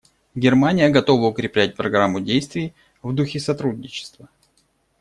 [0.33, 4.29] Германия готова укреплять Программу действий в духе сотрудничества.